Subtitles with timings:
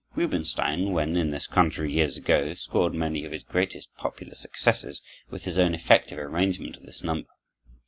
[0.15, 5.43] Rubinstein, when in this country years ago, scored many of his greatest popular successes with
[5.43, 7.29] his own effective arrangement of this number.